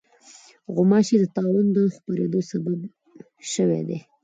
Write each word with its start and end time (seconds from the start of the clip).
غوماشې 0.73 1.15
د 1.19 1.25
طاعون 1.35 1.65
د 1.75 1.77
خپرېدو 1.95 2.39
سبب 2.51 2.79
شوې 3.53 3.81
دي. 3.87 3.99